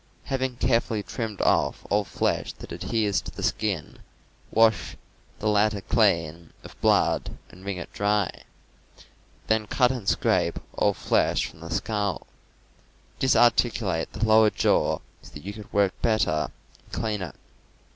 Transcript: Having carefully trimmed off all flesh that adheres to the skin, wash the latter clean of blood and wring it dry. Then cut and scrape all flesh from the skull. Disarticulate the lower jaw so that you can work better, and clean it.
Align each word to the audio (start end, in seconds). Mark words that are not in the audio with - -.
Having 0.23 0.55
carefully 0.55 1.03
trimmed 1.03 1.41
off 1.41 1.85
all 1.91 2.03
flesh 2.03 2.53
that 2.53 2.71
adheres 2.71 3.21
to 3.21 3.29
the 3.29 3.43
skin, 3.43 3.99
wash 4.49 4.97
the 5.37 5.47
latter 5.47 5.81
clean 5.81 6.53
of 6.63 6.75
blood 6.81 7.37
and 7.51 7.63
wring 7.63 7.77
it 7.77 7.93
dry. 7.93 8.31
Then 9.45 9.67
cut 9.67 9.91
and 9.91 10.09
scrape 10.09 10.57
all 10.73 10.95
flesh 10.95 11.45
from 11.45 11.59
the 11.59 11.69
skull. 11.69 12.25
Disarticulate 13.19 14.11
the 14.13 14.25
lower 14.25 14.49
jaw 14.49 15.01
so 15.21 15.33
that 15.35 15.45
you 15.45 15.53
can 15.53 15.69
work 15.71 15.93
better, 16.01 16.49
and 16.79 16.91
clean 16.91 17.21
it. 17.21 17.35